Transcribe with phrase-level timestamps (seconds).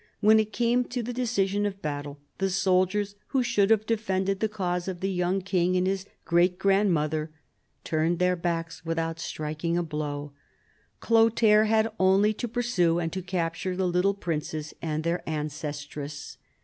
[0.19, 4.49] When it came to the decision of battle, the soldiers who should have defended the
[4.49, 7.29] cause of the voung king and his great grandmother
[7.83, 10.31] turned their backs without striking a blow.
[11.01, 16.39] Chlothair had only to pursue and to capture the little princes and their ancestress.